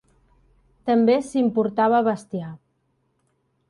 També 0.91 1.19
s'importava 1.29 2.03
bestiar. 2.11 2.53